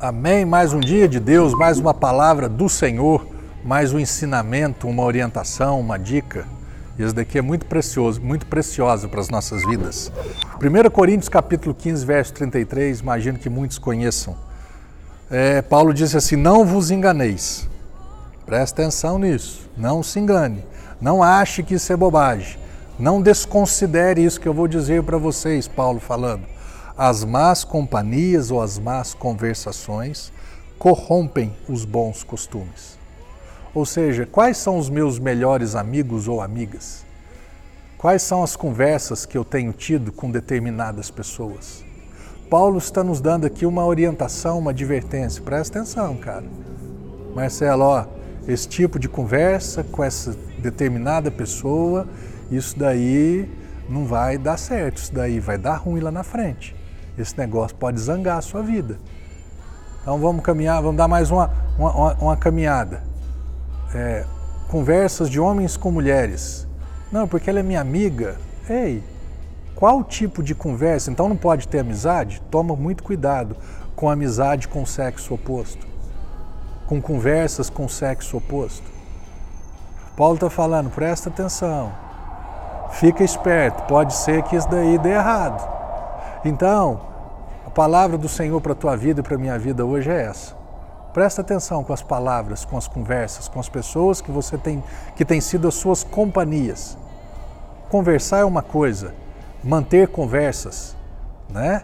[0.00, 0.46] Amém.
[0.46, 3.26] Mais um dia de Deus, mais uma palavra do Senhor,
[3.62, 6.46] mais um ensinamento, uma orientação, uma dica.
[6.98, 10.10] Isso daqui é muito precioso, muito preciosa para as nossas vidas.
[10.56, 14.34] 1 Coríntios capítulo 15, verso 33, imagino que muitos conheçam.
[15.30, 17.68] É, Paulo disse assim: Não vos enganeis.
[18.46, 19.68] Presta atenção nisso.
[19.76, 20.64] Não se engane.
[20.98, 22.56] Não ache que isso é bobagem.
[22.98, 26.46] Não desconsidere isso que eu vou dizer para vocês, Paulo falando
[27.02, 30.30] as más companhias ou as más conversações
[30.78, 32.98] corrompem os bons costumes.
[33.74, 37.06] Ou seja, quais são os meus melhores amigos ou amigas?
[37.96, 41.82] Quais são as conversas que eu tenho tido com determinadas pessoas?
[42.50, 45.40] Paulo está nos dando aqui uma orientação, uma advertência.
[45.40, 46.44] Presta atenção, cara.
[47.34, 48.04] Marcelo, ó,
[48.46, 52.06] esse tipo de conversa com essa determinada pessoa,
[52.50, 53.50] isso daí
[53.88, 56.78] não vai dar certo, isso daí vai dar ruim lá na frente
[57.18, 58.98] esse negócio pode zangar a sua vida.
[60.02, 63.02] Então vamos caminhar, vamos dar mais uma, uma, uma caminhada.
[63.94, 64.24] É,
[64.68, 66.66] conversas de homens com mulheres.
[67.12, 68.36] Não, porque ela é minha amiga.
[68.68, 69.02] Ei,
[69.74, 71.10] qual tipo de conversa?
[71.10, 72.40] Então não pode ter amizade?
[72.50, 73.56] Toma muito cuidado
[73.96, 75.86] com amizade com sexo oposto,
[76.86, 78.90] com conversas com sexo oposto.
[80.16, 81.92] Paulo está falando, presta atenção,
[82.92, 85.79] fica esperto, pode ser que isso daí dê errado.
[86.44, 87.00] Então,
[87.66, 90.22] a palavra do Senhor para a tua vida e para a minha vida hoje é
[90.22, 90.54] essa.
[91.12, 94.82] Presta atenção com as palavras, com as conversas, com as pessoas que você tem,
[95.16, 96.96] que têm sido as suas companhias.
[97.90, 99.12] Conversar é uma coisa,
[99.62, 100.96] manter conversas,
[101.48, 101.82] né?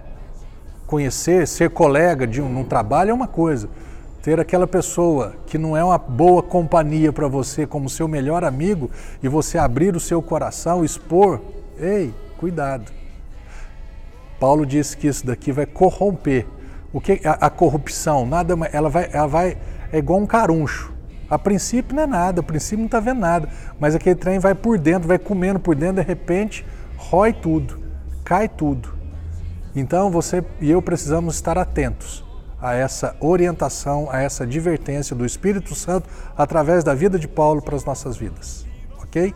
[0.86, 3.68] Conhecer, ser colega de um, um trabalho é uma coisa.
[4.22, 8.90] Ter aquela pessoa que não é uma boa companhia para você como seu melhor amigo
[9.22, 11.40] e você abrir o seu coração, expor,
[11.78, 12.90] ei, cuidado.
[14.38, 16.46] Paulo disse que isso daqui vai corromper.
[16.92, 18.26] O que a, a corrupção?
[18.26, 19.56] Nada, ela vai, ela vai
[19.92, 20.92] é igual um caruncho.
[21.28, 23.48] A princípio não é nada, a princípio não está vendo nada,
[23.80, 26.64] mas aquele trem vai por dentro, vai comendo por dentro, de repente
[26.96, 27.80] rói tudo,
[28.24, 28.94] cai tudo.
[29.74, 32.24] Então você e eu precisamos estar atentos
[32.60, 37.76] a essa orientação, a essa advertência do Espírito Santo através da vida de Paulo para
[37.76, 38.64] as nossas vidas,
[39.02, 39.34] ok?